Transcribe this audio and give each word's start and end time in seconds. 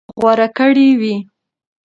غوره 0.19 0.47
کړى 0.57 0.89
وي. 0.99 1.15